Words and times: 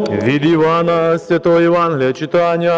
Від 0.00 0.44
Івана 0.44 1.18
Святого 1.18 1.60
Євангелія 1.60 2.12
читання. 2.12 2.74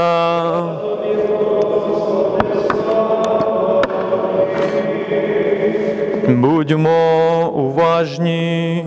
Будьмо 6.29 7.53
уважні. 7.57 8.87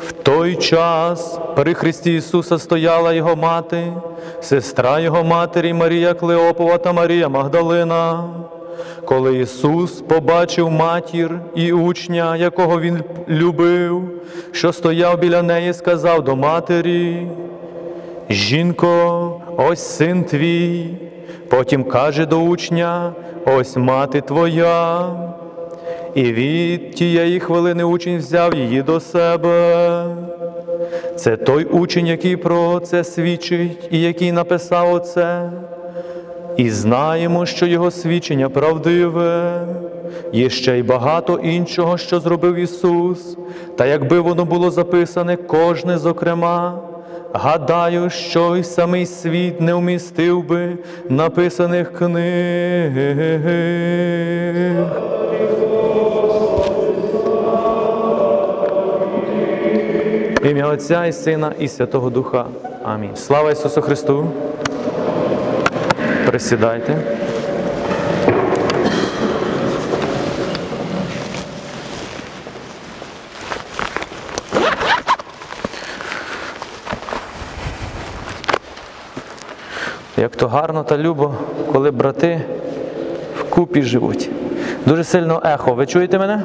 В 0.00 0.12
той 0.12 0.56
час 0.56 1.40
при 1.56 1.74
Христі 1.74 2.14
Ісуса 2.14 2.58
стояла 2.58 3.12
Його 3.12 3.36
мати, 3.36 3.92
сестра 4.40 5.00
Його 5.00 5.24
матері 5.24 5.72
Марія 5.72 6.14
Клеопова 6.14 6.78
та 6.78 6.92
Марія 6.92 7.28
Магдалина. 7.28 8.24
Коли 9.06 9.38
Ісус 9.38 10.00
побачив 10.00 10.70
матір 10.70 11.40
і 11.54 11.72
учня, 11.72 12.36
якого 12.36 12.80
Він 12.80 13.02
любив, 13.28 14.02
що 14.52 14.72
стояв 14.72 15.18
біля 15.18 15.42
неї, 15.42 15.72
сказав 15.72 16.24
до 16.24 16.36
матері, 16.36 17.26
Жінко, 18.30 19.40
ось 19.56 19.96
син 19.96 20.24
твій. 20.24 20.90
Потім 21.48 21.84
каже 21.84 22.26
до 22.26 22.38
учня, 22.38 23.12
ось 23.46 23.76
мати 23.76 24.20
твоя. 24.20 25.10
І 26.14 26.22
від 26.22 26.90
тієї 26.94 27.40
хвилини 27.40 27.84
учень 27.84 28.18
взяв 28.18 28.54
її 28.54 28.82
до 28.82 29.00
себе. 29.00 30.04
Це 31.16 31.36
той 31.36 31.64
учень, 31.64 32.06
який 32.06 32.36
про 32.36 32.80
це 32.80 33.04
свідчить 33.04 33.88
і 33.90 34.00
який 34.00 34.32
написав 34.32 34.94
оце. 34.94 35.50
І 36.56 36.70
знаємо, 36.70 37.46
що 37.46 37.66
його 37.66 37.90
свідчення 37.90 38.48
правдиве. 38.48 39.60
Є 40.32 40.50
ще 40.50 40.78
й 40.78 40.82
багато 40.82 41.38
іншого, 41.42 41.98
що 41.98 42.20
зробив 42.20 42.54
Ісус, 42.54 43.36
та 43.76 43.86
якби 43.86 44.20
воно 44.20 44.44
було 44.44 44.70
записане 44.70 45.36
кожне 45.36 45.98
зокрема, 45.98 46.80
гадаю, 47.32 48.10
що 48.10 48.56
й 48.56 48.64
самий 48.64 49.06
світ 49.06 49.60
не 49.60 49.74
вмістив 49.74 50.48
би 50.48 50.78
написаних 51.08 51.92
книг. 51.92 52.92
Ім'я 60.50 60.66
Отця 60.66 61.06
і 61.06 61.12
Сина 61.12 61.52
і 61.58 61.68
Святого 61.68 62.10
Духа. 62.10 62.44
Амінь. 62.84 63.16
Слава 63.16 63.50
Ісусу 63.50 63.82
Христу! 63.82 64.26
Присідайте. 66.26 66.96
Як 80.16 80.36
то 80.36 80.48
гарно 80.48 80.84
та 80.84 80.98
любо, 80.98 81.34
коли 81.72 81.90
брати 81.90 82.40
вкупі 83.38 83.82
живуть. 83.82 84.30
Дуже 84.86 85.04
сильно 85.04 85.42
ехо. 85.44 85.74
Ви 85.74 85.86
чуєте 85.86 86.18
мене? 86.18 86.42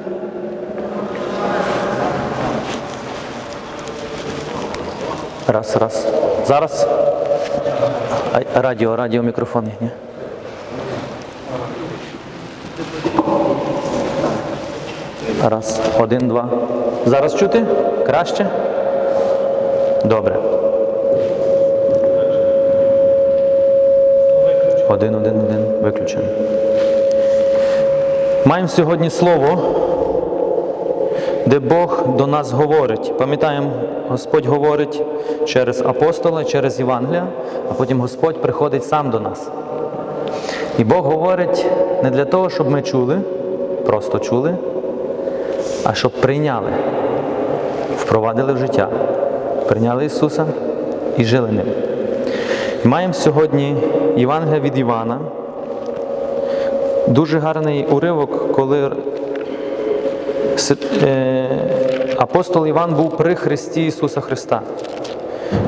Раз, 5.48 5.76
раз. 5.76 6.08
Зараз. 6.48 6.88
А, 8.34 8.62
Радіо, 8.62 8.96
радіо, 8.96 9.24
мікрофон 9.24 9.66
їхнє. 9.66 9.90
Раз, 15.50 15.80
один, 16.00 16.28
два. 16.28 16.50
Зараз 17.06 17.36
чути? 17.36 17.66
Краще? 18.06 18.48
Добре. 20.06 20.36
Один, 24.90 25.16
один, 25.16 25.40
один. 25.40 25.66
Виключено. 25.82 26.24
Маємо 28.46 28.68
сьогодні 28.68 29.10
слово, 29.10 29.74
де 31.46 31.60
Бог 31.60 32.04
до 32.18 32.28
нас 32.28 32.52
говорить. 32.52 33.18
Пам'ятаємо, 33.18 33.72
Господь 34.10 34.46
говорить 34.46 35.02
через 35.46 35.82
апостола, 35.82 36.44
через 36.44 36.80
Євангелія, 36.80 37.28
а 37.70 37.74
потім 37.74 38.00
Господь 38.00 38.42
приходить 38.42 38.86
сам 38.86 39.10
до 39.10 39.20
нас. 39.20 39.50
І 40.80 40.84
Бог 40.84 41.06
говорить 41.06 41.66
не 42.04 42.10
для 42.10 42.26
того, 42.26 42.50
щоб 42.50 42.70
ми 42.70 42.82
чули, 42.82 43.20
просто 43.86 44.20
чули, 44.20 44.56
а 45.84 45.94
щоб 45.94 46.12
прийняли, 46.12 46.70
впровадили 47.98 48.54
в 48.54 48.58
життя, 48.58 48.88
прийняли 49.68 50.06
Ісуса 50.06 50.46
і 51.18 51.24
жили 51.24 51.52
ним. 51.52 51.66
Маємо 52.84 53.14
сьогодні 53.14 53.76
Євангелія 54.18 54.60
від 54.60 54.78
Івана. 54.78 55.20
Дуже 57.08 57.40
гарний 57.40 57.86
уривок, 57.86 58.52
коли 58.52 58.92
апостол 62.18 62.68
Іван 62.68 62.94
був 62.94 63.18
при 63.18 63.36
Христі 63.36 63.86
Ісуса 63.86 64.22
Христа. 64.22 64.62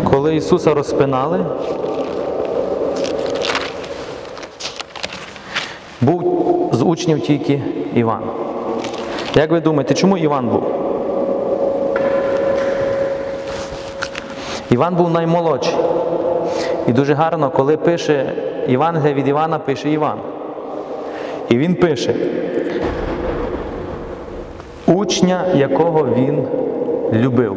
Коли 0.04 0.36
Ісуса 0.36 0.74
розпинали, 0.74 1.46
був 6.02 6.70
з 6.74 6.82
учнів 6.82 7.22
тільки 7.22 7.62
Іван. 7.96 8.22
Як 9.36 9.52
ви 9.52 9.60
думаєте, 9.60 9.94
чому 9.94 10.18
Іван 10.18 10.50
був? 10.50 10.64
Іван 14.70 14.96
був 14.96 15.10
наймолодший. 15.10 15.76
І 16.88 16.92
дуже 16.92 17.14
гарно, 17.14 17.50
коли 17.50 17.78
пише 17.78 18.34
Євангелія 18.68 19.14
від 19.14 19.28
Івана, 19.28 19.60
пише 19.60 19.90
Іван. 19.90 20.18
І 21.50 21.58
він 21.58 21.76
пише, 21.76 22.16
учня, 25.14 25.46
якого 25.56 26.08
він 26.18 26.44
любив. 27.14 27.56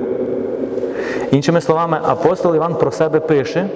Іншими 1.31 1.61
словами, 1.61 1.99
апостол 2.03 2.55
Іван 2.55 2.75
про 2.75 2.91
себе 2.91 3.21
пише, 3.21 3.69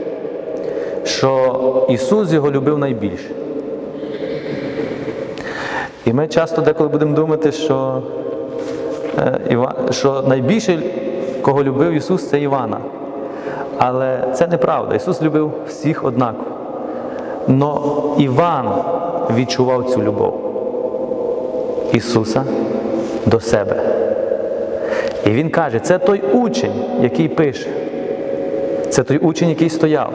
що 1.04 1.86
Ісус 1.88 2.32
його 2.32 2.50
любив 2.50 2.78
найбільше. 2.78 3.30
І 6.06 6.12
ми 6.12 6.28
часто 6.28 6.62
деколи 6.62 6.88
будемо 6.88 7.16
думати, 7.16 7.52
що, 7.52 8.02
е, 9.18 9.68
що 9.90 10.24
найбільше, 10.28 10.82
кого 11.42 11.64
любив 11.64 11.92
Ісус, 11.92 12.28
це 12.28 12.40
Івана. 12.40 12.78
Але 13.78 14.18
це 14.34 14.46
неправда. 14.46 14.94
Ісус 14.94 15.22
любив 15.22 15.52
всіх 15.68 16.04
однаково. 16.04 16.44
Но 17.48 17.82
Іван 18.18 18.68
відчував 19.36 19.90
цю 19.90 20.02
любов 20.02 20.40
Ісуса 21.92 22.44
до 23.30 23.40
себе. 23.40 23.76
І 25.26 25.30
він 25.30 25.50
каже, 25.50 25.78
це 25.78 25.98
той 25.98 26.22
учень, 26.32 26.72
який 27.00 27.28
пише. 27.28 27.68
Це 28.90 29.02
той 29.02 29.18
учень, 29.18 29.48
який 29.48 29.70
стояв. 29.70 30.12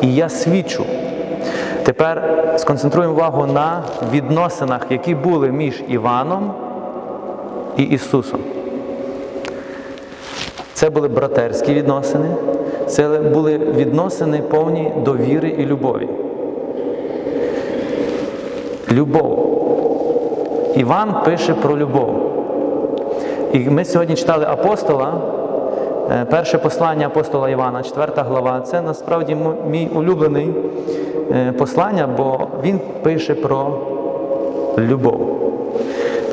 І 0.00 0.14
я 0.14 0.28
свідчу. 0.28 0.84
Тепер 1.82 2.44
сконцентруємо 2.56 3.14
увагу 3.14 3.46
на 3.46 3.82
відносинах, 4.12 4.86
які 4.90 5.14
були 5.14 5.48
між 5.48 5.82
Іваном 5.88 6.52
і 7.76 7.82
Ісусом. 7.82 8.40
Це 10.72 10.90
були 10.90 11.08
братерські 11.08 11.74
відносини, 11.74 12.28
це 12.86 13.08
були 13.08 13.58
відносини 13.58 14.42
повні 14.42 14.92
довіри 15.04 15.48
і 15.48 15.66
любові. 15.66 16.08
Любов. 18.92 19.46
Іван 20.76 21.14
пише 21.24 21.54
про 21.54 21.76
любов. 21.76 22.25
І 23.52 23.58
ми 23.58 23.84
сьогодні 23.84 24.14
читали 24.14 24.46
апостола, 24.48 25.12
е, 26.10 26.24
перше 26.24 26.58
послання 26.58 27.06
апостола 27.06 27.50
Івана, 27.50 27.82
4 27.82 28.12
глава. 28.16 28.60
Це 28.60 28.80
насправді 28.80 29.36
мій 29.70 29.88
улюблений 29.94 30.54
е, 31.32 31.52
послання, 31.52 32.08
бо 32.16 32.40
він 32.62 32.80
пише 33.02 33.34
про 33.34 33.78
любов. 34.78 35.36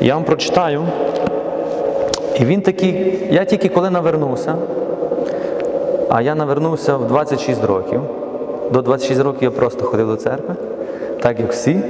Я 0.00 0.14
вам 0.14 0.24
прочитаю. 0.24 0.82
І 2.40 2.44
він 2.44 2.60
такий, 2.60 3.18
я 3.30 3.44
тільки 3.44 3.68
коли 3.68 3.90
навернувся, 3.90 4.54
а 6.08 6.22
я 6.22 6.34
навернувся 6.34 6.96
в 6.96 7.08
26 7.08 7.64
років. 7.64 8.00
До 8.72 8.82
26 8.82 9.20
років 9.20 9.42
я 9.42 9.50
просто 9.50 9.84
ходив 9.84 10.08
до 10.08 10.16
церкви, 10.16 10.54
так 11.22 11.40
як 11.40 11.52
всі. 11.52 11.80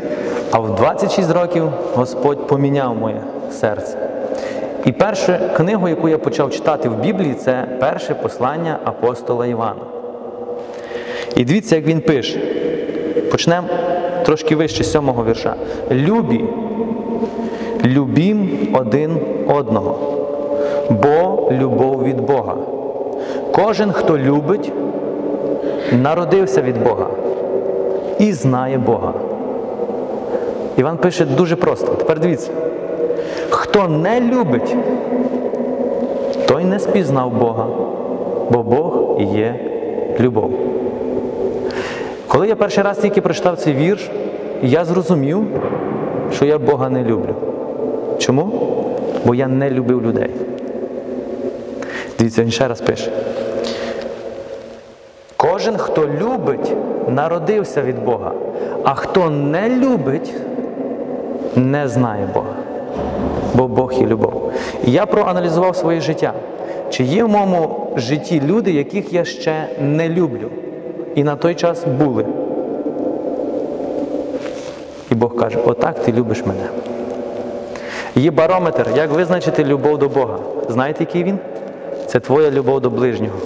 А 0.51 0.59
в 0.59 0.75
26 0.75 1.33
років 1.33 1.69
Господь 1.95 2.47
поміняв 2.47 2.97
моє 2.97 3.21
серце. 3.51 4.14
І 4.85 4.93
першу 4.93 5.33
книгу, 5.57 5.89
яку 5.89 6.09
я 6.09 6.19
почав 6.19 6.51
читати 6.51 6.89
в 6.89 7.01
Біблії, 7.01 7.35
це 7.35 7.67
перше 7.81 8.15
послання 8.15 8.79
апостола 8.85 9.47
Івана. 9.47 9.81
І 11.37 11.45
дивіться, 11.45 11.77
як 11.77 11.87
він 11.87 12.01
пише. 12.01 12.41
Почнемо 13.31 13.69
трошки 14.25 14.57
вище 14.57 14.85
сьомого 14.85 15.25
вірша. 15.25 15.55
Любі, 15.91 16.45
любім 17.85 18.69
один 18.73 19.19
одного, 19.49 19.99
бо 20.91 21.49
любов 21.53 22.05
від 22.05 22.21
Бога. 22.21 22.57
Кожен, 23.53 23.93
хто 23.93 24.19
любить, 24.19 24.73
народився 25.93 26.63
від 26.63 26.83
Бога 26.83 27.07
і 28.19 28.33
знає 28.33 28.79
Бога. 28.79 29.13
Іван 30.77 30.97
пише 30.97 31.25
дуже 31.25 31.57
просто. 31.57 31.95
Тепер 31.95 32.21
дивіться. 32.21 32.51
Хто 33.75 33.89
не 33.89 34.21
любить, 34.21 34.77
той 36.47 36.65
не 36.65 36.79
спізнав 36.79 37.31
Бога, 37.31 37.67
бо 38.51 38.63
Бог 38.63 39.21
є 39.21 39.61
любов. 40.21 40.51
Коли 42.29 42.49
я 42.49 42.57
перший 42.57 42.85
раз 42.85 42.99
тільки 42.99 43.21
прочитав 43.21 43.57
цей 43.57 43.75
вірш, 43.75 44.11
я 44.63 44.85
зрозумів, 44.85 45.47
що 46.33 46.45
я 46.45 46.59
Бога 46.59 46.89
не 46.89 47.03
люблю. 47.03 47.35
Чому? 48.19 48.51
Бо 49.25 49.35
я 49.35 49.49
не 49.49 49.71
любив 49.71 50.03
людей. 50.03 50.31
Дивіться, 52.19 52.43
він 52.43 52.51
ще 52.51 52.69
раз 52.69 52.81
пише. 52.81 53.13
Кожен, 55.37 55.77
хто 55.77 56.09
любить, 56.09 56.73
народився 57.09 57.83
від 57.83 58.05
Бога, 58.05 58.33
а 58.85 58.95
хто 58.95 59.31
не 59.31 59.69
любить, 59.69 60.35
не 61.57 61.89
знає 61.89 62.29
Бога. 62.35 62.54
Бо 63.55 63.69
Бог 63.69 63.93
є 63.93 64.07
любов. 64.07 64.53
І 64.87 64.93
я 64.93 65.07
проаналізував 65.07 65.77
своє 65.77 66.01
життя. 66.01 66.33
Чи 66.91 67.05
є 67.05 67.25
в 67.25 67.29
моєму 67.29 67.87
житті 67.97 68.43
люди, 68.47 68.73
яких 68.73 69.13
я 69.13 69.25
ще 69.25 69.67
не 69.81 70.09
люблю? 70.09 70.51
І 71.15 71.25
на 71.25 71.37
той 71.37 71.55
час 71.55 71.85
були. 71.99 72.27
І 75.11 75.15
Бог 75.15 75.37
каже: 75.37 75.59
отак 75.67 75.99
ти 75.99 76.13
любиш 76.13 76.47
мене. 76.47 76.67
Є 78.17 78.31
барометр, 78.31 78.87
як 78.97 79.11
визначити 79.11 79.65
любов 79.65 79.99
до 79.99 80.09
Бога. 80.09 80.39
Знаєте, 80.69 80.97
який 81.01 81.25
він? 81.25 81.39
Це 82.07 82.21
твоя 82.21 82.51
любов 82.51 82.81
до 82.81 82.91
ближнього. 82.91 83.39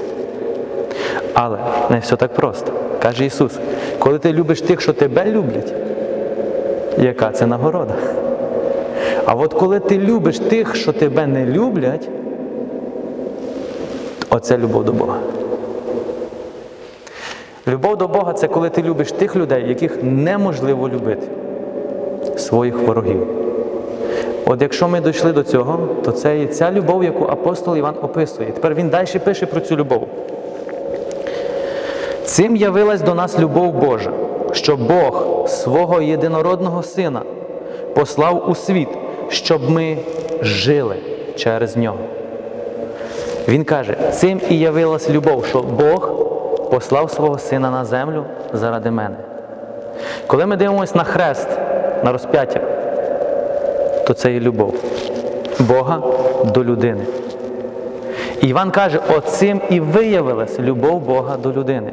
Але 1.35 1.59
не 1.91 1.99
все 1.99 2.17
так 2.17 2.35
просто. 2.35 2.73
Каже 3.03 3.25
Ісус, 3.25 3.53
коли 3.99 4.19
ти 4.19 4.33
любиш 4.33 4.61
тих, 4.61 4.81
що 4.81 4.93
тебе 4.93 5.25
люблять, 5.25 5.75
яка 6.99 7.31
це 7.31 7.47
нагорода? 7.47 7.95
А 9.29 9.35
от 9.35 9.55
коли 9.55 9.81
ти 9.81 9.99
любиш 9.99 10.39
тих, 10.39 10.77
що 10.77 10.93
тебе 10.93 11.27
не 11.27 11.47
люблять, 11.47 12.09
оце 14.31 14.59
любов 14.59 14.85
до 14.85 14.93
Бога. 14.93 15.19
Любов 17.67 17.97
до 17.97 18.09
Бога 18.09 18.33
це 18.33 18.49
коли 18.49 18.71
ти 18.71 18.83
любиш 18.83 19.13
тих 19.13 19.37
людей, 19.37 19.69
яких 19.69 20.03
неможливо 20.03 20.89
любити, 20.89 21.27
своїх 22.37 22.79
ворогів. 22.79 23.27
От 24.47 24.63
якщо 24.63 24.89
ми 24.89 25.01
дійшли 25.01 25.33
до 25.33 25.43
цього, 25.43 25.89
то 26.05 26.13
це 26.13 26.39
є 26.39 26.47
ця 26.47 26.73
любов, 26.73 27.05
яку 27.05 27.25
апостол 27.25 27.77
Іван 27.77 27.95
описує. 28.03 28.51
Тепер 28.51 28.75
він 28.75 28.89
далі 28.89 29.19
пише 29.25 29.47
про 29.47 29.61
цю 29.61 29.77
любов. 29.77 30.09
Цим 32.25 32.57
явилась 32.57 33.01
до 33.01 33.15
нас 33.15 33.39
любов 33.39 33.73
Божа, 33.73 34.13
що 34.53 34.77
Бог 34.77 35.49
свого 35.49 36.03
єдинородного 36.03 36.83
Сина 36.83 37.23
послав 37.95 38.51
у 38.51 38.55
світ, 38.55 38.89
щоб 39.29 39.71
ми 39.71 39.97
жили 40.43 40.97
через 41.37 41.77
нього. 41.77 41.99
Він 43.49 43.65
каже, 43.65 43.97
цим 44.13 44.41
і 44.51 44.59
явилась 44.59 45.11
любов, 45.11 45.47
що 45.47 45.63
Бог 45.63 46.11
послав 46.71 47.11
свого 47.11 47.39
Сина 47.39 47.71
на 47.71 47.85
землю 47.85 48.25
заради 48.53 48.91
мене. 48.91 49.17
Коли 50.27 50.47
ми 50.47 50.57
дивимося 50.57 50.93
на 50.97 51.05
хрест, 51.05 51.49
на 52.05 52.13
розп'яття, 52.13 52.61
то 54.07 54.15
це 54.15 54.33
є 54.33 54.41
любов 54.41 54.75
Бога 55.59 56.03
до 56.45 56.65
людини. 56.65 57.05
І 58.41 58.49
Іван 58.49 58.71
каже, 58.71 59.01
оцим 59.17 59.61
і 59.71 59.81
виявилась 59.81 60.59
любов 60.61 61.01
Бога 61.01 61.37
до 61.37 61.53
людини. 61.53 61.93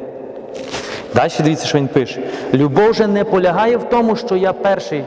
Далі 1.14 1.30
дивіться, 1.40 1.66
що 1.66 1.78
він 1.78 1.88
пише. 1.88 2.20
Любов 2.54 2.94
же 2.94 3.06
не 3.06 3.24
полягає 3.24 3.76
в 3.76 3.84
тому, 3.84 4.16
що 4.16 4.36
я 4.36 4.52
перший 4.52 5.04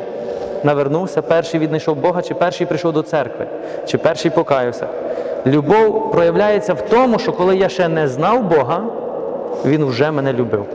навернувся, 0.63 1.21
перший 1.21 1.59
віднайшов 1.59 1.95
Бога, 1.95 2.21
чи 2.21 2.33
перший 2.33 2.67
прийшов 2.67 2.93
до 2.93 3.01
церкви, 3.01 3.47
чи 3.85 3.97
перший 3.97 4.31
покаявся. 4.31 4.87
Любов 5.45 6.11
проявляється 6.11 6.73
в 6.73 6.81
тому, 6.81 7.19
що 7.19 7.33
коли 7.33 7.57
я 7.57 7.69
ще 7.69 7.87
не 7.87 8.07
знав 8.07 8.43
Бога, 8.43 8.83
Він 9.65 9.85
вже 9.85 10.11
мене 10.11 10.33
любив. 10.33 10.65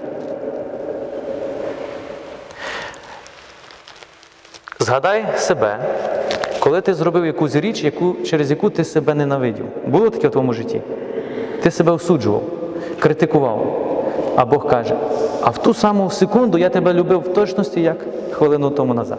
Згадай 4.79 5.25
себе, 5.37 5.79
коли 6.59 6.81
ти 6.81 6.95
зробив 6.95 7.27
якусь 7.27 7.57
річ, 7.57 7.85
яку, 7.85 8.15
через 8.27 8.51
яку 8.51 8.71
ти 8.71 8.85
себе 8.85 9.15
ненавидів. 9.15 9.65
Було 9.87 10.11
таке 10.11 10.29
в 10.29 10.31
твоєму 10.31 10.53
житті? 10.53 10.81
Ти 11.63 11.71
себе 11.71 11.93
осуджував, 11.93 12.43
критикував. 12.99 13.81
А 14.37 14.45
Бог 14.45 14.69
каже, 14.69 14.97
а 15.43 15.51
в 15.51 15.59
ту 15.59 15.75
саму 15.75 16.11
секунду 16.11 16.59
я 16.59 16.69
тебе 16.69 16.93
любив 16.93 17.21
в 17.21 17.35
точності, 17.35 17.83
як 17.83 17.97
хвилину 18.33 18.71
тому 18.71 18.95
назад. 18.95 19.19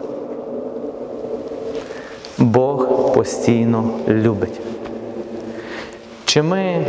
Бог 2.38 3.12
постійно 3.14 3.90
любить. 4.08 4.60
Чи 6.24 6.42
ми 6.42 6.84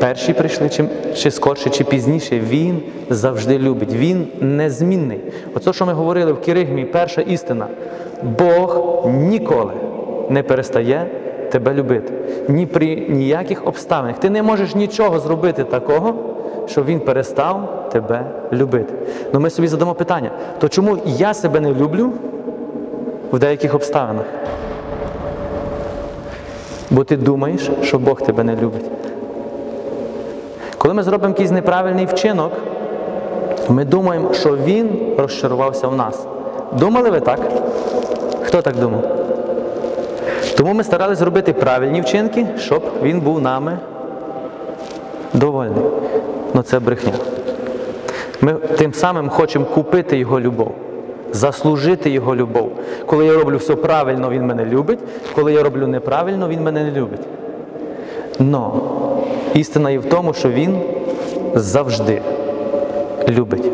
перші 0.00 0.32
прийшли, 0.32 0.68
чи, 0.68 0.84
чи 1.16 1.30
скорше, 1.30 1.70
чи 1.70 1.84
пізніше, 1.84 2.40
Він 2.40 2.82
завжди 3.10 3.58
любить. 3.58 3.92
Він 3.92 4.26
незмінний. 4.40 5.20
Оце, 5.54 5.72
що 5.72 5.86
ми 5.86 5.92
говорили 5.92 6.32
в 6.32 6.40
Киригмі, 6.40 6.84
перша 6.84 7.20
істина. 7.20 7.66
Бог 8.22 8.82
ніколи 9.06 9.72
не 10.28 10.42
перестає 10.42 11.06
тебе 11.50 11.74
любити. 11.74 12.12
Ні 12.48 12.66
при 12.66 13.06
ніяких 13.08 13.66
обставинах. 13.66 14.18
Ти 14.18 14.30
не 14.30 14.42
можеш 14.42 14.74
нічого 14.74 15.18
зробити 15.18 15.64
такого, 15.64 16.14
щоб 16.66 16.84
він 16.84 17.00
перестав 17.00 17.88
тебе 17.92 18.24
любити. 18.52 18.94
Ну 19.32 19.40
ми 19.40 19.50
собі 19.50 19.68
задамо 19.68 19.94
питання: 19.94 20.30
то 20.58 20.68
чому 20.68 20.98
я 21.06 21.34
себе 21.34 21.60
не 21.60 21.74
люблю 21.74 22.12
в 23.32 23.38
деяких 23.38 23.74
обставинах? 23.74 24.24
Бо 26.90 27.04
ти 27.04 27.16
думаєш, 27.16 27.70
що 27.82 27.98
Бог 27.98 28.20
тебе 28.22 28.44
не 28.44 28.56
любить. 28.56 28.84
Коли 30.78 30.94
ми 30.94 31.02
зробимо 31.02 31.28
якийсь 31.28 31.50
неправильний 31.50 32.06
вчинок, 32.06 32.52
ми 33.68 33.84
думаємо, 33.84 34.34
що 34.34 34.56
Він 34.56 35.14
розчарувався 35.18 35.88
в 35.88 35.96
нас. 35.96 36.26
Думали 36.72 37.10
ви 37.10 37.20
так? 37.20 37.40
Хто 38.42 38.62
так 38.62 38.76
думав? 38.76 39.04
Тому 40.56 40.72
ми 40.72 40.84
старалися 40.84 41.18
зробити 41.18 41.52
правильні 41.52 42.00
вчинки, 42.00 42.46
щоб 42.58 42.82
він 43.02 43.20
був 43.20 43.40
нами 43.40 43.78
довольний. 45.32 45.84
Ну 46.54 46.62
це 46.62 46.78
брехня. 46.78 47.12
Ми 48.40 48.52
тим 48.52 48.94
самим 48.94 49.28
хочемо 49.28 49.64
купити 49.64 50.18
Його 50.18 50.40
любов, 50.40 50.74
заслужити 51.32 52.10
Його 52.10 52.36
любов. 52.36 52.70
Коли 53.06 53.26
я 53.26 53.34
роблю 53.34 53.56
все 53.56 53.76
правильно, 53.76 54.30
Він 54.30 54.46
мене 54.46 54.64
любить, 54.64 54.98
коли 55.34 55.52
я 55.52 55.62
роблю 55.62 55.86
неправильно, 55.86 56.48
Він 56.48 56.62
мене 56.62 56.84
не 56.84 56.90
любить. 56.90 57.20
Но 58.38 58.80
істина 59.54 59.90
є 59.90 59.98
в 59.98 60.04
тому, 60.04 60.34
що 60.34 60.48
Він 60.48 60.76
завжди 61.54 62.22
любить. 63.28 63.72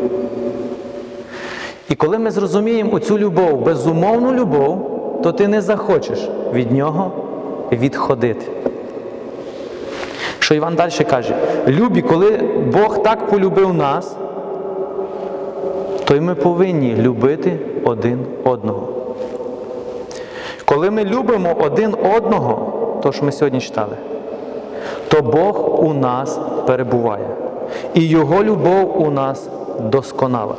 І 1.89 1.95
коли 1.95 2.19
ми 2.19 2.31
зрозуміємо 2.31 2.93
оцю 2.93 3.19
любов, 3.19 3.61
безумовну 3.61 4.33
любов, 4.33 4.91
то 5.23 5.31
ти 5.31 5.47
не 5.47 5.61
захочеш 5.61 6.29
від 6.53 6.71
нього 6.71 7.11
відходити. 7.71 8.45
Що 10.39 10.55
Іван 10.55 10.75
далі 10.75 10.91
каже, 11.09 11.35
любі, 11.67 12.01
коли 12.01 12.39
Бог 12.73 13.03
так 13.03 13.27
полюбив 13.27 13.73
нас, 13.73 14.15
то 16.05 16.15
й 16.15 16.19
ми 16.19 16.35
повинні 16.35 16.95
любити 16.95 17.59
один 17.83 18.19
одного. 18.43 18.87
Коли 20.65 20.91
ми 20.91 21.03
любимо 21.03 21.55
один 21.59 21.95
одного, 22.15 22.73
то 23.03 23.11
що 23.11 23.25
ми 23.25 23.31
сьогодні 23.31 23.59
читали, 23.59 23.95
то 25.07 25.21
Бог 25.21 25.83
у 25.85 25.93
нас 25.93 26.39
перебуває. 26.67 27.27
І 27.93 28.07
Його 28.07 28.43
любов 28.43 29.01
у 29.01 29.11
нас 29.11 29.49
досконала. 29.79 30.55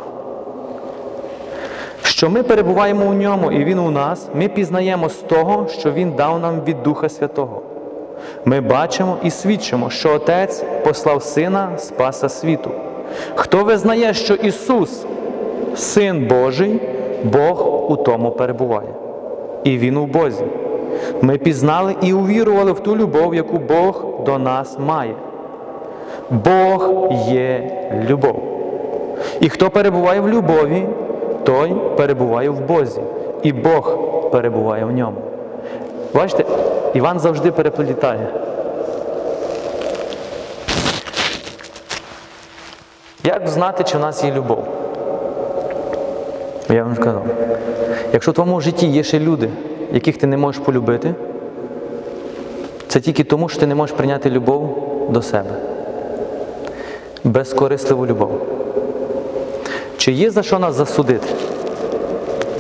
Що 2.03 2.31
ми 2.31 2.43
перебуваємо 2.43 3.07
у 3.07 3.13
ньому 3.13 3.53
і 3.53 3.65
Він 3.65 3.79
у 3.79 3.91
нас, 3.91 4.29
ми 4.35 4.49
пізнаємо 4.49 5.09
з 5.09 5.15
того, 5.15 5.67
що 5.69 5.93
Він 5.93 6.13
дав 6.13 6.41
нам 6.41 6.61
від 6.67 6.83
Духа 6.83 7.09
Святого. 7.09 7.63
Ми 8.45 8.61
бачимо 8.61 9.17
і 9.23 9.31
свідчимо, 9.31 9.91
що 9.91 10.15
Отець 10.15 10.65
послав 10.85 11.23
Сина 11.23 11.79
Спаса 11.79 12.29
світу. 12.29 12.71
Хто 13.35 13.65
визнає, 13.65 14.15
що 14.15 14.35
Ісус, 14.35 15.05
Син 15.77 16.27
Божий, 16.27 16.81
Бог 17.25 17.91
у 17.93 17.97
тому 17.97 18.31
перебуває. 18.31 18.89
І 19.65 19.79
Він 19.79 19.97
у 19.97 20.07
Бозі. 20.07 20.45
Ми 21.23 21.39
пізнали 21.39 21.97
і 22.03 22.13
увірували 22.13 22.73
в 22.73 22.81
ту 22.81 22.97
любов, 22.97 23.35
яку 23.35 23.59
Бог 23.59 24.05
до 24.27 24.39
нас 24.39 24.79
має. 24.79 25.15
Бог 26.31 27.09
є 27.29 27.71
любов. 28.11 28.43
І 29.41 29.49
хто 29.49 29.71
перебуває 29.71 30.21
в 30.21 30.29
любові, 30.29 30.87
той 31.45 31.77
перебуває 31.97 32.51
в 32.51 32.61
Бозі, 32.61 33.01
і 33.43 33.53
Бог 33.53 33.99
перебуває 34.31 34.85
в 34.85 34.93
ньому. 34.93 35.17
Бачите, 36.15 36.45
Іван 36.95 37.19
завжди 37.19 37.53
переплітає. 37.53 38.29
Як 43.25 43.49
знати, 43.49 43.85
чи 43.85 43.99
в 43.99 44.01
нас 44.01 44.25
є 44.25 44.33
любов? 44.33 44.76
Я 46.69 46.85
вам 46.85 46.95
сказав. 46.95 47.27
Якщо 48.13 48.31
в 48.31 48.35
твоєму 48.35 48.61
житті 48.61 48.87
є 48.87 49.03
ще 49.03 49.19
люди, 49.19 49.49
яких 49.93 50.17
ти 50.17 50.27
не 50.27 50.37
можеш 50.37 50.63
полюбити, 50.63 51.15
це 52.89 53.01
тільки 53.01 53.25
тому, 53.25 53.49
що 53.49 53.61
ти 53.61 53.67
не 53.67 53.75
можеш 53.75 53.97
прийняти 53.97 54.31
любов 54.31 54.83
до 55.11 55.23
себе. 55.23 55.51
Безкорисливу 57.25 58.07
любов. 58.07 58.47
Чи 59.97 60.13
є 60.13 60.31
за 60.31 60.43
що 60.43 60.59
нас 60.59 60.75
засудити? 60.75 61.27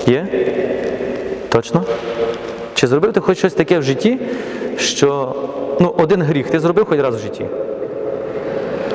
Є? 0.06 0.26
Точно? 1.48 1.84
Чи 2.75 2.86
зробив 2.86 3.12
ти 3.12 3.20
хоч 3.20 3.38
щось 3.38 3.54
таке 3.54 3.78
в 3.78 3.82
житті, 3.82 4.18
що 4.76 5.34
ну, 5.80 5.94
один 5.98 6.22
гріх 6.22 6.50
ти 6.50 6.60
зробив 6.60 6.84
хоч 6.84 7.00
раз 7.00 7.16
в 7.16 7.18
житті? 7.18 7.46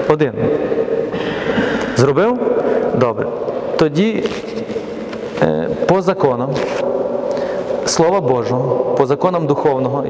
Один. 0.07 0.33
Зробив? 1.97 2.39
Добре. 2.95 3.27
Тоді 3.77 4.23
по 5.88 6.01
законам 6.01 6.50
Слова 7.86 8.21
Божого, 8.21 8.95
по 8.95 9.05
законам 9.05 9.48
духовного, 9.48 10.05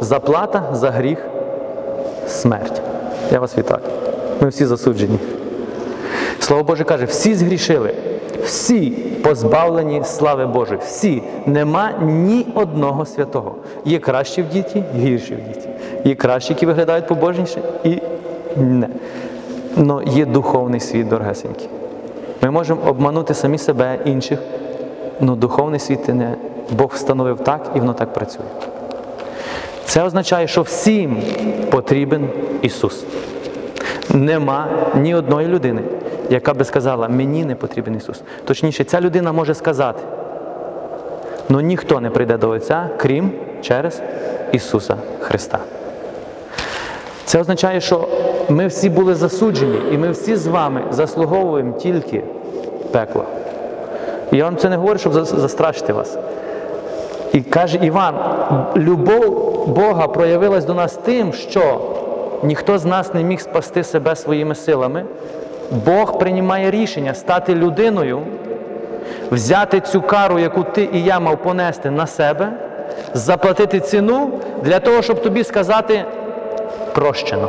заплата 0.00 0.62
за 0.72 0.90
гріх 0.90 1.18
смерть. 2.28 2.82
Я 3.32 3.40
вас 3.40 3.58
вітаю. 3.58 3.80
Ми 4.40 4.48
всі 4.48 4.66
засуджені. 4.66 5.18
Слово 6.38 6.62
Боже 6.62 6.84
каже, 6.84 7.04
всі 7.04 7.34
згрішили, 7.34 7.94
всі 8.44 8.90
позбавлені 9.22 10.02
слави 10.04 10.46
Божої. 10.46 10.80
Всі. 10.84 11.22
Нема 11.46 11.92
ні 12.02 12.46
одного 12.54 13.06
святого. 13.06 13.54
Є 13.84 13.98
кращі 13.98 14.42
в 14.42 14.48
діті, 14.48 14.84
гірші 14.96 15.34
в 15.34 15.48
діті. 15.48 15.68
Є 16.04 16.14
кращі, 16.14 16.52
які 16.52 16.66
виглядають 16.66 17.06
побожніше, 17.06 17.60
і 17.84 17.98
не. 18.56 18.88
Но 19.76 20.02
є 20.02 20.26
духовний 20.26 20.80
світ, 20.80 21.08
дорогесенький. 21.08 21.68
Ми 22.42 22.50
можемо 22.50 22.80
обманути 22.86 23.34
самі 23.34 23.58
себе, 23.58 23.98
інших, 24.04 24.38
але 25.20 25.36
духовний 25.36 25.80
світ 25.80 26.08
не 26.08 26.34
Бог 26.70 26.90
встановив 26.94 27.40
так 27.40 27.70
і 27.76 27.78
воно 27.78 27.92
так 27.92 28.12
працює. 28.12 28.46
Це 29.84 30.02
означає, 30.02 30.48
що 30.48 30.62
всім 30.62 31.22
потрібен 31.70 32.28
Ісус. 32.62 33.04
Нема 34.10 34.68
ні 34.96 35.14
одної 35.14 35.48
людини, 35.48 35.82
яка 36.30 36.54
би 36.54 36.64
сказала, 36.64 37.08
мені 37.08 37.44
не 37.44 37.54
потрібен 37.54 37.96
Ісус. 37.96 38.22
Точніше, 38.44 38.84
ця 38.84 39.00
людина 39.00 39.32
може 39.32 39.54
сказати, 39.54 40.02
але 41.50 41.62
ніхто 41.62 42.00
не 42.00 42.10
прийде 42.10 42.36
до 42.36 42.50
Отця, 42.50 42.88
крім 42.96 43.32
через 43.62 44.02
Ісуса 44.52 44.96
Христа. 45.20 45.58
Це 47.24 47.40
означає, 47.40 47.80
що 47.80 48.08
ми 48.48 48.66
всі 48.66 48.90
були 48.90 49.14
засуджені, 49.14 49.78
і 49.92 49.98
ми 49.98 50.10
всі 50.10 50.36
з 50.36 50.46
вами 50.46 50.82
заслуговуємо 50.90 51.72
тільки 51.72 52.22
пекла. 52.92 53.24
Я 54.32 54.44
вам 54.44 54.56
це 54.56 54.68
не 54.68 54.76
говорю, 54.76 54.98
щоб 54.98 55.12
застрашити 55.12 55.92
вас. 55.92 56.18
І 57.32 57.40
каже 57.40 57.78
Іван, 57.82 58.14
любов 58.76 59.54
Бога 59.68 60.08
проявилась 60.08 60.64
до 60.64 60.74
нас 60.74 60.98
тим, 61.04 61.32
що 61.32 61.80
ніхто 62.42 62.78
з 62.78 62.84
нас 62.84 63.14
не 63.14 63.24
міг 63.24 63.40
спасти 63.40 63.84
себе 63.84 64.16
своїми 64.16 64.54
силами. 64.54 65.04
Бог 65.70 66.18
приймає 66.18 66.70
рішення 66.70 67.14
стати 67.14 67.54
людиною, 67.54 68.20
взяти 69.30 69.80
цю 69.80 70.02
кару, 70.02 70.38
яку 70.38 70.62
ти 70.62 70.88
і 70.92 71.04
я 71.04 71.20
мав 71.20 71.36
понести 71.36 71.90
на 71.90 72.06
себе, 72.06 72.52
заплатити 73.14 73.80
ціну 73.80 74.30
для 74.62 74.80
того, 74.80 75.02
щоб 75.02 75.22
тобі 75.22 75.44
сказати 75.44 76.04
прощено. 76.94 77.48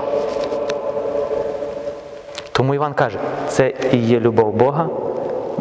Тому 2.52 2.76
Іван 2.76 2.94
каже, 2.94 3.18
це 3.48 3.74
і 3.92 3.98
є 3.98 4.20
любов 4.20 4.54
Бога 4.54 4.90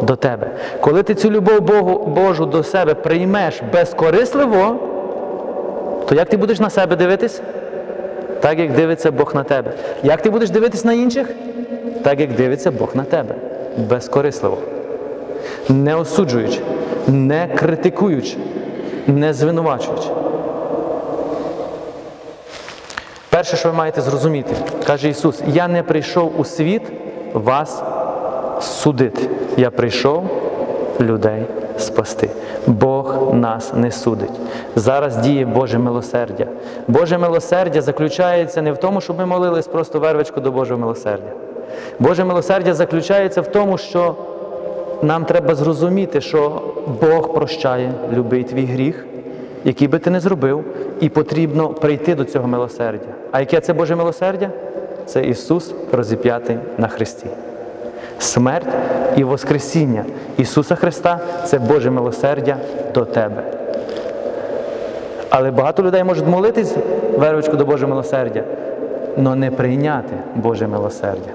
до 0.01 0.15
тебе. 0.15 0.47
Коли 0.79 1.03
ти 1.03 1.15
цю 1.15 1.31
любов 1.31 1.61
Богу, 1.61 2.05
Божу 2.05 2.45
до 2.45 2.63
себе 2.63 2.93
приймеш 2.93 3.61
безкорисливо, 3.73 4.75
то 6.09 6.15
як 6.15 6.29
ти 6.29 6.37
будеш 6.37 6.59
на 6.59 6.69
себе 6.69 6.95
дивитись? 6.95 7.41
Так, 8.39 8.59
як 8.59 8.71
дивиться 8.71 9.11
Бог 9.11 9.35
на 9.35 9.43
тебе. 9.43 9.71
Як 10.03 10.21
ти 10.21 10.29
будеш 10.29 10.49
дивитись 10.49 10.85
на 10.85 10.93
інших? 10.93 11.27
Так, 12.03 12.19
як 12.19 12.33
дивиться 12.33 12.71
Бог 12.71 12.89
на 12.95 13.03
тебе. 13.03 13.35
Безкорисливо. 13.77 14.57
Не 15.69 15.95
осуджуючи, 15.95 16.59
не 17.07 17.47
критикуючи, 17.55 18.37
не 19.07 19.33
звинувачуючи. 19.33 20.07
Перше, 23.29 23.57
що 23.57 23.69
ви 23.69 23.75
маєте 23.77 24.01
зрозуміти, 24.01 24.55
каже 24.87 25.09
Ісус, 25.09 25.41
я 25.47 25.67
не 25.67 25.83
прийшов 25.83 26.33
у 26.37 26.45
світ 26.45 26.81
вас 27.33 27.83
судити. 28.61 29.29
Я 29.57 29.71
прийшов 29.71 30.23
людей 30.99 31.45
спасти. 31.77 32.29
Бог 32.67 33.33
нас 33.33 33.73
не 33.73 33.91
судить. 33.91 34.31
Зараз 34.75 35.17
діє 35.17 35.45
Боже 35.45 35.79
милосердя. 35.79 36.47
Боже 36.87 37.17
милосердя 37.17 37.81
заключається 37.81 38.61
не 38.61 38.71
в 38.71 38.77
тому, 38.77 39.01
щоб 39.01 39.17
ми 39.17 39.25
молились 39.25 39.67
просто 39.67 39.99
вервичку 39.99 40.41
до 40.41 40.51
Божого 40.51 40.79
милосердя. 40.79 41.31
Боже 41.99 42.23
милосердя 42.23 42.73
заключається 42.73 43.41
в 43.41 43.47
тому, 43.47 43.77
що 43.77 44.15
нам 45.01 45.25
треба 45.25 45.55
зрозуміти, 45.55 46.21
що 46.21 46.61
Бог 47.01 47.33
прощає 47.33 47.91
любий 48.13 48.43
твій 48.43 48.65
гріх, 48.65 49.05
який 49.63 49.87
би 49.87 49.99
ти 49.99 50.09
не 50.09 50.19
зробив, 50.19 50.63
і 50.99 51.09
потрібно 51.09 51.69
прийти 51.69 52.15
до 52.15 52.25
цього 52.25 52.47
милосердя. 52.47 53.07
А 53.31 53.39
яке 53.39 53.61
це 53.61 53.73
Боже 53.73 53.95
милосердя? 53.95 54.49
Це 55.05 55.23
Ісус 55.25 55.73
розіп'ятий 55.91 56.57
на 56.77 56.87
Христі. 56.87 57.27
Смерть 58.19 58.67
і 59.17 59.23
Воскресіння 59.23 60.05
Ісуса 60.37 60.75
Христа 60.75 61.19
це 61.45 61.59
Боже 61.59 61.91
милосердя 61.91 62.57
до 62.93 63.05
тебе. 63.05 63.43
Але 65.29 65.51
багато 65.51 65.83
людей 65.83 66.03
можуть 66.03 66.27
молитись 66.27 66.75
вервичку 67.17 67.57
до 67.57 67.65
Божого 67.65 67.89
милосердя, 67.89 68.43
але 69.17 69.35
не 69.35 69.51
прийняти 69.51 70.13
Боже 70.35 70.67
милосердя. 70.67 71.31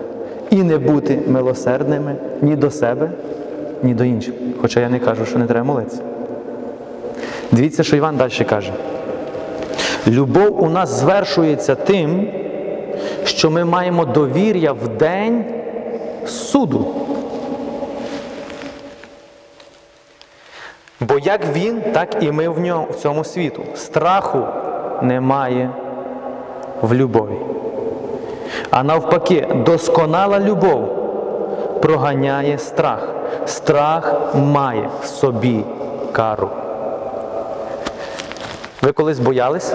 І 0.51 0.63
не 0.63 0.79
бути 0.79 1.19
милосердними 1.27 2.17
ні 2.43 2.57
до 2.57 2.71
себе, 2.71 3.11
ні 3.83 3.95
до 3.95 4.05
інших. 4.05 4.35
Хоча 4.61 4.81
я 4.81 4.89
не 4.89 4.99
кажу, 4.99 5.27
що 5.27 5.39
не 5.39 5.47
треба 5.47 5.65
молитися. 5.65 6.03
Дивіться, 7.53 7.83
що 7.83 7.97
Іван 7.97 8.17
далі 8.17 8.45
каже. 8.49 8.73
Любов 10.07 10.63
у 10.63 10.69
нас 10.69 11.01
звершується 11.01 11.75
тим, 11.75 12.29
що 13.25 13.51
ми 13.51 13.65
маємо 13.65 14.05
довір'я 14.05 14.73
в 14.73 14.89
день 14.89 15.45
суду. 16.31 16.87
Бо 21.01 21.19
як 21.19 21.41
він, 21.57 21.83
так 21.93 22.23
і 22.23 22.33
ми 22.33 22.49
в 22.49 22.61
ньому 22.61 22.87
в 22.91 22.95
цьому 22.95 23.25
світу. 23.25 23.63
Страху 23.75 24.47
немає 25.03 25.71
в 26.83 26.95
любові. 26.95 27.37
А 28.71 28.83
навпаки, 28.83 29.49
досконала 29.67 30.41
любов 30.41 31.01
проганяє 31.81 32.59
страх. 32.59 33.09
Страх 33.47 34.35
має 34.35 34.89
в 35.03 35.07
собі 35.07 35.65
кару. 36.13 36.49
Ви 38.83 38.93
колись 38.93 39.19
боялись? 39.19 39.75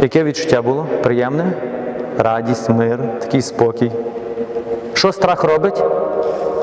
Яке 0.00 0.24
відчуття 0.24 0.62
було? 0.62 0.86
Приємне? 1.02 1.52
Радість, 2.18 2.68
мир, 2.70 2.98
такий 3.20 3.42
спокій. 3.42 3.90
Що 4.98 5.12
страх 5.12 5.44
робить? 5.44 5.82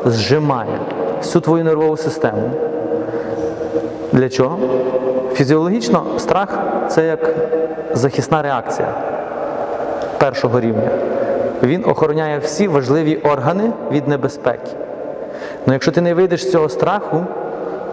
Зжимає 0.05 0.79
всю 1.21 1.41
твою 1.41 1.63
нервову 1.63 1.97
систему. 1.97 2.51
Для 4.11 4.29
чого? 4.29 4.59
Фізіологічно 5.33 6.05
страх 6.17 6.59
це 6.89 7.05
як 7.05 7.35
захисна 7.93 8.41
реакція 8.41 8.87
першого 10.17 10.59
рівня. 10.59 10.89
Він 11.63 11.85
охороняє 11.85 12.39
всі 12.39 12.67
важливі 12.67 13.15
органи 13.15 13.71
від 13.91 14.07
небезпеки. 14.07 14.71
Але 15.65 15.73
якщо 15.73 15.91
ти 15.91 16.01
не 16.01 16.13
вийдеш 16.13 16.43
з 16.43 16.51
цього 16.51 16.69
страху, 16.69 17.25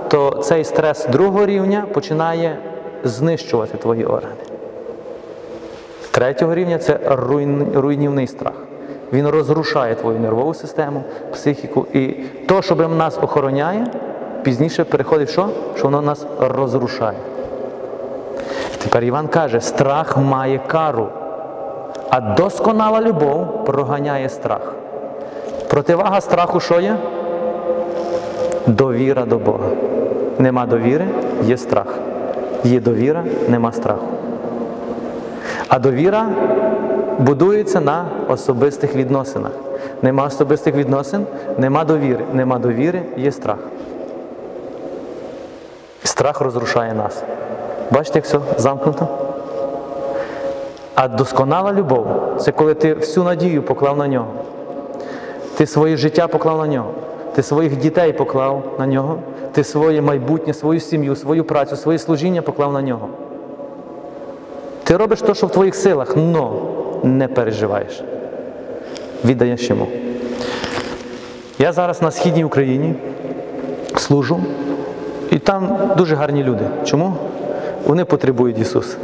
то 0.09 0.31
цей 0.31 0.65
стрес 0.65 1.07
другого 1.07 1.47
рівня 1.47 1.85
починає 1.93 2.59
знищувати 3.05 3.79
твої 3.79 4.05
органи. 4.05 4.43
Третього 6.11 6.55
рівня 6.55 6.79
це 6.79 6.99
руйнівний 7.75 8.27
страх. 8.27 8.55
Він 9.13 9.29
розрушає 9.29 9.95
твою 9.95 10.19
нервову 10.19 10.55
систему, 10.55 11.03
психіку. 11.33 11.87
І 11.93 12.09
то, 12.49 12.63
що 12.63 12.75
нас 12.75 13.19
охороняє, 13.23 13.87
пізніше 14.43 14.85
переходить 14.85 15.31
що? 15.31 15.49
Що 15.77 15.85
воно 15.85 16.03
нас 16.03 16.27
розрушає. 16.41 17.19
Тепер 18.83 19.05
Іван 19.05 19.29
каже, 19.29 19.61
страх 19.61 20.17
має 20.17 20.59
кару, 20.67 21.09
а 22.11 22.21
досконала 22.21 23.01
любов 23.01 23.65
проганяє 23.65 24.29
страх. 24.29 24.75
Противага 25.69 26.21
страху 26.21 26.61
що 26.61 26.81
є? 26.81 26.97
Довіра 28.67 29.25
до 29.25 29.39
Бога. 29.39 29.69
Нема 30.39 30.67
довіри, 30.67 31.07
є 31.45 31.57
страх. 31.57 31.87
Є 32.65 32.81
довіра, 32.81 33.25
нема 33.49 33.73
страху. 33.73 34.07
А 35.69 35.79
довіра 35.79 36.27
будується 37.23 37.81
на 37.81 38.07
особистих 38.29 38.97
відносинах, 38.97 39.53
Нема 40.03 40.27
особистих 40.27 40.75
відносин, 40.75 41.27
нема 41.59 41.85
довіри. 41.85 42.25
Нема 42.33 42.59
довіри, 42.59 43.03
є 43.17 43.33
страх. 43.33 43.59
Страх 46.03 46.41
розрушає 46.41 46.95
нас. 46.95 47.23
Бачите, 47.91 48.19
як 48.19 48.25
все 48.25 48.39
замкнуто? 48.59 49.09
А 50.95 51.09
досконала 51.09 51.73
любов 51.73 52.07
це 52.39 52.53
коли 52.53 52.75
ти 52.75 52.95
всю 52.95 53.25
надію 53.25 53.63
поклав 53.63 53.99
на 53.99 54.09
нього. 54.09 54.29
Ти 55.57 55.67
своє 55.67 55.97
життя 55.97 56.29
поклав 56.29 56.59
на 56.59 56.67
нього. 56.67 56.91
Ти 57.35 57.43
своїх 57.43 57.77
дітей 57.77 58.13
поклав 58.13 58.63
на 58.79 58.87
нього. 58.87 59.19
Ти 59.53 59.65
своє 59.65 60.03
майбутнє, 60.03 60.55
свою 60.55 60.81
сім'ю, 60.81 61.17
свою 61.17 61.45
працю, 61.45 61.77
своє 61.77 61.99
служіння 61.99 62.43
поклав 62.43 62.73
на 62.73 62.83
нього. 62.83 63.09
Ти 64.85 64.97
робиш 64.97 65.21
те, 65.21 65.35
що 65.35 65.47
в 65.47 65.51
твоїх 65.51 65.75
силах, 65.75 66.15
але 66.17 66.51
не 67.03 67.29
переживаєш. 67.29 68.03
Віддаєш 69.25 69.71
йому. 69.71 69.87
Я 71.59 71.73
зараз 71.73 72.03
на 72.03 72.11
східній 72.11 72.45
Україні 72.45 72.95
служу, 73.97 74.41
і 75.31 75.39
там 75.39 75.79
дуже 75.97 76.15
гарні 76.15 76.45
люди. 76.45 76.65
Чому? 76.85 77.15
Вони 77.87 78.05
потребують 78.05 78.59
Ісуса. 78.59 78.97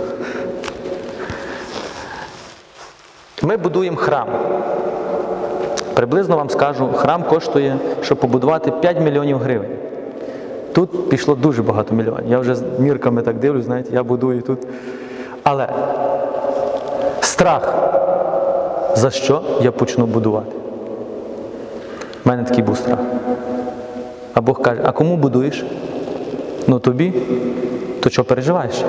Ми 3.42 3.56
будуємо 3.56 3.97
храм. 3.97 4.28
Приблизно 5.94 6.37
вам 6.37 6.50
скажу, 6.50 6.92
храм 6.92 7.23
коштує, 7.23 7.76
щоб 8.02 8.18
побудувати 8.18 8.70
5 8.70 9.00
мільйонів 9.00 9.38
гривень. 9.38 9.70
Тут 10.73 11.08
пішло 11.08 11.35
дуже 11.35 11.62
багато 11.62 11.94
мільйонів. 11.94 12.30
Я 12.30 12.38
вже 12.38 12.54
з 12.54 12.62
мірками 12.78 13.23
так 13.23 13.38
дивлюсь, 13.38 13.64
знаєте, 13.64 13.90
я 13.92 14.02
будую 14.02 14.42
тут. 14.42 14.58
Але 15.50 15.69
страх, 17.21 17.75
за 18.95 19.11
що 19.11 19.40
я 19.62 19.73
почну 19.73 20.07
будувати? 20.07 20.52
У 22.25 22.28
мене 22.28 22.45
такий 22.45 22.64
був 22.64 22.76
страх. 22.76 22.99
А 24.35 24.40
Бог 24.40 24.62
каже, 24.62 24.81
а 24.85 24.93
кому 24.93 25.17
будуєш? 25.17 25.64
Ну 26.67 26.78
тобі, 26.78 27.12
то 28.00 28.11
що 28.11 28.25
переживаєш? 28.25 28.85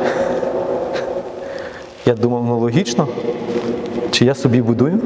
Я 2.06 2.16
думав, 2.16 2.44
ну 2.44 2.60
логічно, 2.60 3.08
чи 4.12 4.26
я 4.26 4.36
собі 4.36 4.62
будую? 4.62 5.00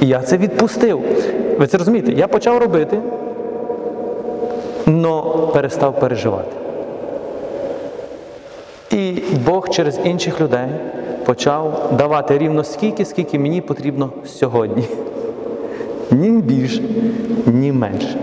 І 0.00 0.06
я 0.06 0.22
це 0.22 0.36
відпустив. 0.36 1.02
Ви 1.58 1.66
це 1.66 1.78
розумієте? 1.78 2.12
Я 2.12 2.28
почав 2.28 2.58
робити, 2.58 2.98
але 4.86 5.22
перестав 5.52 6.00
переживати. 6.00 6.59
Бог 9.32 9.68
через 9.68 10.00
інших 10.04 10.40
людей 10.40 10.68
почав 11.24 11.92
давати 11.98 12.38
рівно 12.38 12.64
скільки, 12.64 13.04
скільки 13.04 13.38
мені 13.38 13.60
потрібно 13.60 14.10
сьогодні. 14.26 14.84
Ні 16.10 16.30
більше, 16.30 16.82
ні 17.46 17.72
менше. 17.72 18.18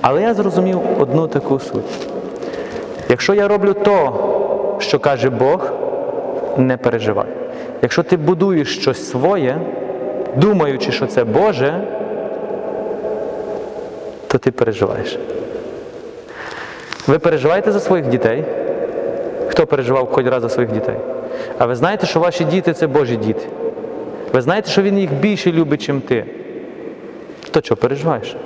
Але 0.00 0.22
я 0.22 0.34
зрозумів 0.34 0.80
одну 0.98 1.28
таку 1.28 1.58
суть. 1.58 2.08
Якщо 3.08 3.34
я 3.34 3.48
роблю 3.48 3.74
то, 3.74 4.12
що 4.78 4.98
каже 4.98 5.30
Бог, 5.30 5.72
не 6.56 6.76
переживай. 6.76 7.26
Якщо 7.82 8.02
ти 8.02 8.16
будуєш 8.16 8.76
щось 8.78 9.10
своє, 9.10 9.60
думаючи, 10.36 10.92
що 10.92 11.06
це 11.06 11.24
Боже, 11.24 11.80
то 14.26 14.38
ти 14.38 14.50
переживаєш. 14.50 15.18
Ви 17.06 17.18
переживаєте 17.18 17.72
за 17.72 17.80
своїх 17.80 18.06
дітей? 18.06 18.44
Хто 19.58 19.66
переживав 19.66 20.12
хоч 20.12 20.26
раз 20.26 20.42
за 20.42 20.48
своїх 20.48 20.72
дітей? 20.72 20.96
А 21.58 21.66
ви 21.66 21.74
знаєте, 21.74 22.06
що 22.06 22.20
ваші 22.20 22.44
діти 22.44 22.72
це 22.72 22.86
Божі 22.86 23.16
діти. 23.16 23.46
Ви 24.32 24.42
знаєте, 24.42 24.70
що 24.70 24.82
Він 24.82 24.98
їх 24.98 25.12
більше 25.12 25.52
любить, 25.52 25.88
ніж 25.88 26.02
ти. 26.08 26.24
То 27.50 27.60
що 27.62 27.76
переживаєш? 27.76 28.36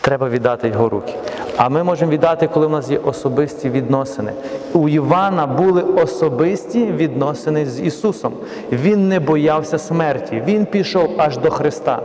Треба 0.00 0.28
віддати 0.28 0.68
його 0.68 0.88
руки. 0.88 1.12
А 1.56 1.68
ми 1.68 1.84
можемо 1.84 2.12
віддати, 2.12 2.48
коли 2.48 2.66
в 2.66 2.70
нас 2.70 2.90
є 2.90 2.98
особисті 2.98 3.70
відносини. 3.70 4.32
У 4.72 4.88
Івана 4.88 5.46
були 5.46 5.82
особисті 5.82 6.86
відносини 6.86 7.66
з 7.66 7.80
Ісусом. 7.80 8.32
Він 8.72 9.08
не 9.08 9.20
боявся 9.20 9.78
смерті, 9.78 10.42
Він 10.46 10.66
пішов 10.66 11.10
аж 11.18 11.38
до 11.38 11.50
Христа. 11.50 12.02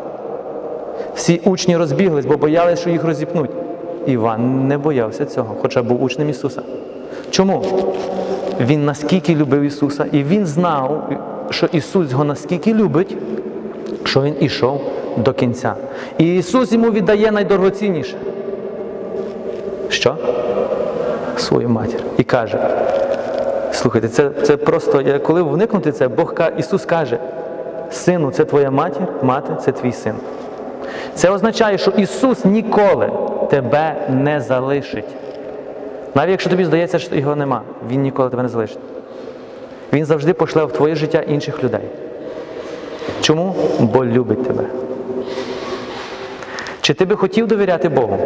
Всі 1.15 1.41
учні 1.45 1.77
розбіглись, 1.77 2.25
бо 2.25 2.37
боялися, 2.37 2.81
що 2.81 2.89
їх 2.89 3.03
розіпнуть. 3.03 3.51
Іван 4.05 4.67
не 4.67 4.77
боявся 4.77 5.25
цього, 5.25 5.55
хоча 5.61 5.83
був 5.83 6.03
учнем 6.03 6.29
Ісуса. 6.29 6.61
Чому? 7.29 7.63
Він 8.59 8.85
наскільки 8.85 9.35
любив 9.35 9.61
Ісуса, 9.61 10.05
і 10.11 10.23
він 10.23 10.45
знав, 10.45 11.09
що 11.49 11.65
Ісус 11.71 12.11
його 12.11 12.23
наскільки 12.23 12.73
любить, 12.73 13.17
що 14.03 14.21
Він 14.21 14.35
ішов 14.39 14.81
до 15.17 15.33
кінця. 15.33 15.75
І 16.17 16.35
Ісус 16.35 16.71
йому 16.71 16.91
віддає 16.91 17.31
найдорогоцінніше. 17.31 18.17
Що? 19.89 20.17
Свою 21.37 21.69
матір. 21.69 21.99
І 22.17 22.23
каже. 22.23 22.59
Слухайте, 23.71 24.07
це 24.07 24.29
це 24.43 24.57
просто, 24.57 25.03
коли 25.23 25.41
вникнути 25.41 25.91
це, 25.91 26.07
Бог 26.07 26.33
Ісус 26.57 26.85
каже, 26.85 27.17
сину, 27.91 28.31
це 28.31 28.45
твоя 28.45 28.71
матір, 28.71 29.07
мати 29.21 29.53
це 29.65 29.71
твій 29.71 29.91
син. 29.91 30.13
Це 31.15 31.29
означає, 31.29 31.77
що 31.77 31.91
Ісус 31.91 32.45
ніколи 32.45 33.09
тебе 33.49 33.95
не 34.09 34.41
залишить. 34.41 35.07
Навіть 36.15 36.31
якщо 36.31 36.49
тобі 36.49 36.65
здається, 36.65 36.99
що 36.99 37.15
його 37.15 37.35
нема, 37.35 37.61
Він 37.89 38.01
ніколи 38.01 38.29
тебе 38.29 38.43
не 38.43 38.49
залишить. 38.49 38.79
Він 39.93 40.05
завжди 40.05 40.33
пошле 40.33 40.65
в 40.65 40.71
твоє 40.71 40.95
життя 40.95 41.19
інших 41.19 41.63
людей. 41.63 41.81
Чому? 43.21 43.55
Бо 43.79 44.05
любить 44.05 44.47
тебе. 44.47 44.63
Чи 46.81 46.93
ти 46.93 47.05
би 47.05 47.15
хотів 47.15 47.47
довіряти 47.47 47.89
Богу? 47.89 48.17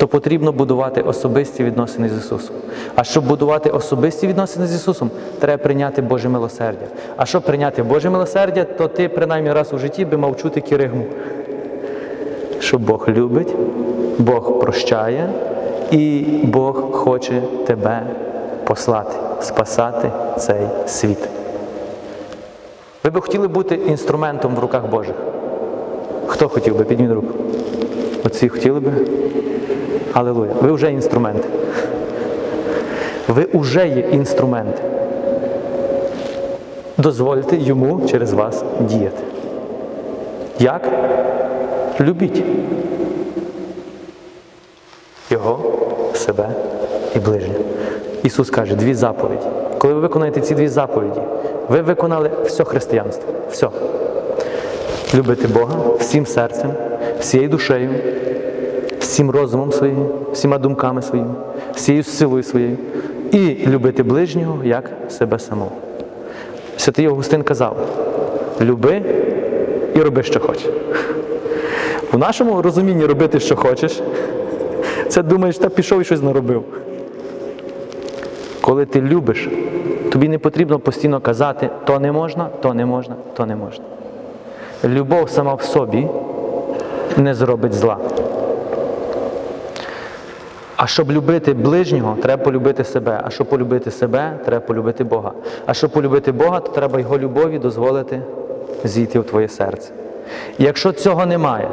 То 0.00 0.08
потрібно 0.08 0.52
будувати 0.52 1.02
особисті 1.02 1.64
відносини 1.64 2.08
з 2.08 2.18
Ісусом. 2.18 2.56
А 2.94 3.04
щоб 3.04 3.26
будувати 3.26 3.70
особисті 3.70 4.26
відносини 4.26 4.66
з 4.66 4.74
Ісусом, 4.74 5.10
треба 5.38 5.62
прийняти 5.62 6.02
Боже 6.02 6.28
милосердя. 6.28 6.86
А 7.16 7.26
щоб 7.26 7.42
прийняти 7.42 7.82
Боже 7.82 8.10
милосердя, 8.10 8.64
то 8.64 8.88
ти 8.88 9.08
принаймні 9.08 9.52
раз 9.52 9.72
у 9.72 9.78
житті 9.78 10.04
би 10.04 10.16
мав 10.16 10.36
чути 10.36 10.60
кіригму. 10.60 11.06
Що 12.60 12.78
Бог 12.78 13.08
любить, 13.08 13.54
Бог 14.18 14.58
прощає, 14.58 15.28
і 15.90 16.24
Бог 16.44 16.92
хоче 16.92 17.42
тебе 17.66 18.02
послати, 18.64 19.16
спасати 19.40 20.10
цей 20.38 20.66
світ. 20.86 21.28
Ви 23.04 23.10
би 23.10 23.20
хотіли 23.20 23.48
бути 23.48 23.74
інструментом 23.74 24.54
в 24.54 24.58
руках 24.58 24.90
Божих? 24.90 25.14
Хто 26.26 26.48
хотів 26.48 26.78
би? 26.78 26.84
Підніміть 26.84 27.14
руку. 27.14 27.28
Оці 28.24 28.48
хотіли 28.48 28.80
би? 28.80 28.92
Аллилуйя. 30.12 30.52
Ви 30.62 30.72
вже 30.72 30.92
інструмент. 30.92 31.44
Ви 33.28 33.46
вже 33.54 33.88
є 33.88 34.08
інструмент. 34.12 34.82
Дозвольте 36.98 37.56
йому 37.56 38.00
через 38.10 38.32
вас 38.32 38.64
діяти. 38.80 39.22
Як? 40.58 40.88
Любіть 42.00 42.42
його, 45.30 45.72
себе 46.14 46.48
і 47.16 47.18
ближнього. 47.18 47.58
Ісус 48.22 48.50
каже, 48.50 48.74
дві 48.74 48.94
заповіді. 48.94 49.46
Коли 49.78 49.94
ви 49.94 50.00
виконаєте 50.00 50.40
ці 50.40 50.54
дві 50.54 50.68
заповіді, 50.68 51.20
ви 51.68 51.82
виконали 51.82 52.30
все 52.44 52.64
християнство. 52.64 53.32
Все. 53.50 53.68
Любити 55.14 55.48
Бога 55.48 55.76
всім 55.98 56.26
серцем, 56.26 56.70
всією 57.20 57.48
душею, 57.48 57.90
всім 58.98 59.30
розумом 59.30 59.72
своїм, 59.72 60.08
всіма 60.32 60.58
думками 60.58 61.02
своїми, 61.02 61.34
всією 61.74 62.04
силою 62.04 62.42
своєю. 62.42 62.76
І 63.32 63.66
любити 63.66 64.02
ближнього 64.02 64.64
як 64.64 64.90
себе 65.08 65.38
самого. 65.38 65.72
Святий 66.76 67.06
Августин 67.06 67.42
казав: 67.42 67.76
люби 68.60 69.02
і 69.94 70.00
роби, 70.00 70.22
що 70.22 70.40
хочеш. 70.40 70.70
В 72.16 72.18
нашому 72.18 72.62
розумінні 72.62 73.06
робити, 73.06 73.40
що 73.40 73.56
хочеш, 73.56 74.02
це 75.08 75.22
думаєш, 75.22 75.58
та 75.58 75.68
пішов 75.68 76.00
і 76.00 76.04
щось 76.04 76.22
наробив. 76.22 76.64
Коли 78.60 78.86
ти 78.86 79.00
любиш, 79.00 79.48
тобі 80.12 80.28
не 80.28 80.38
потрібно 80.38 80.78
постійно 80.78 81.20
казати, 81.20 81.70
то 81.84 81.98
не 82.00 82.12
можна, 82.12 82.48
то 82.60 82.74
не 82.74 82.86
можна, 82.86 83.14
то 83.34 83.46
не 83.46 83.56
можна. 83.56 83.84
Любов 84.84 85.30
сама 85.30 85.54
в 85.54 85.62
собі 85.62 86.08
не 87.16 87.34
зробить 87.34 87.72
зла. 87.72 87.98
А 90.76 90.86
щоб 90.86 91.12
любити 91.12 91.54
ближнього, 91.54 92.16
треба 92.22 92.44
полюбити 92.44 92.84
себе. 92.84 93.20
А 93.24 93.30
щоб 93.30 93.46
полюбити 93.46 93.90
себе, 93.90 94.38
треба 94.44 94.66
полюбити 94.66 95.04
Бога. 95.04 95.32
А 95.66 95.74
щоб 95.74 95.90
полюбити 95.90 96.32
Бога, 96.32 96.60
то 96.60 96.72
треба 96.72 96.98
Його 97.00 97.18
любові 97.18 97.58
дозволити 97.58 98.20
зійти 98.84 99.20
в 99.20 99.24
твоє 99.24 99.48
серце. 99.48 99.92
І 100.58 100.64
якщо 100.64 100.92
цього 100.92 101.26
немає, 101.26 101.68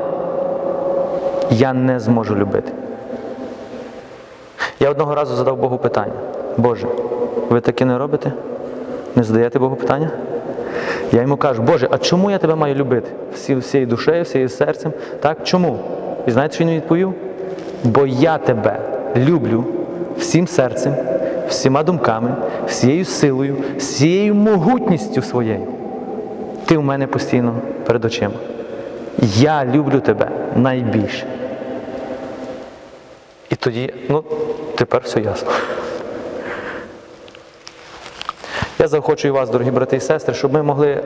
я 1.51 1.73
не 1.73 1.99
зможу 1.99 2.35
любити. 2.35 2.71
Я 4.79 4.89
одного 4.89 5.15
разу 5.15 5.35
задав 5.35 5.57
Богу 5.57 5.77
питання. 5.77 6.13
Боже, 6.57 6.87
ви 7.49 7.61
таке 7.61 7.85
не 7.85 7.97
робите? 7.97 8.31
Не 9.15 9.23
задаєте 9.23 9.59
Богу 9.59 9.75
питання? 9.75 10.09
Я 11.11 11.21
йому 11.21 11.37
кажу, 11.37 11.61
Боже, 11.61 11.87
а 11.91 11.97
чому 11.97 12.31
я 12.31 12.37
тебе 12.37 12.55
маю 12.55 12.75
любити? 12.75 13.09
Всі, 13.33 13.55
всією 13.55 13.87
душею, 13.87 14.23
всією 14.23 14.49
серцем. 14.49 14.91
Так? 15.19 15.37
Чому? 15.43 15.79
І 16.27 16.31
знаєте, 16.31 16.55
що 16.55 16.63
він 16.63 16.75
відповів? 16.75 17.13
Бо 17.83 18.05
я 18.05 18.37
тебе 18.37 18.79
люблю 19.15 19.65
всім 20.17 20.47
серцем, 20.47 20.95
всіма 21.47 21.83
думками, 21.83 22.35
всією 22.67 23.05
силою, 23.05 23.55
всією 23.77 24.35
могутністю 24.35 25.21
своєю. 25.21 25.67
Ти 26.65 26.77
в 26.77 26.83
мене 26.83 27.07
постійно 27.07 27.55
перед 27.85 28.05
очима. 28.05 28.35
Я 29.23 29.65
люблю 29.65 29.99
тебе 29.99 30.29
найбільше. 30.55 31.25
І 33.49 33.55
тоді, 33.55 33.93
ну, 34.09 34.23
тепер 34.75 35.01
все 35.05 35.21
ясно. 35.21 35.51
Я 38.79 38.87
заохочую 38.87 39.33
вас, 39.33 39.49
дорогі 39.49 39.71
брати 39.71 39.95
і 39.95 39.99
сестри, 39.99 40.33
щоб 40.33 40.53
ми 40.53 40.63
могли 40.63 41.03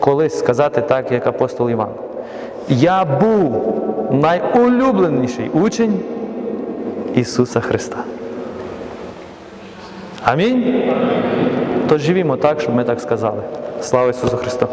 колись 0.00 0.38
сказати 0.38 0.80
так, 0.80 1.12
як 1.12 1.26
апостол 1.26 1.70
Іван. 1.70 1.90
Я 2.68 3.04
був 3.04 3.74
найулюбленіший 4.10 5.48
учень 5.48 6.00
Ісуса 7.14 7.60
Христа. 7.60 7.96
Амінь. 10.24 10.82
Тож 11.88 12.00
живімо 12.00 12.36
так, 12.36 12.60
щоб 12.60 12.74
ми 12.74 12.84
так 12.84 13.00
сказали. 13.00 13.42
Слава 13.80 14.10
Ісусу 14.10 14.36
Христу! 14.36 14.68